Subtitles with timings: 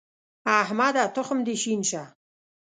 [0.61, 1.03] احمده!
[1.15, 2.03] تخم دې شين شه.